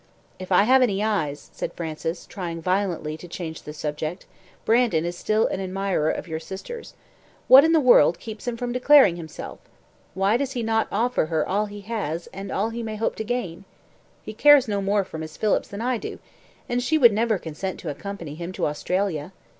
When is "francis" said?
1.73-2.25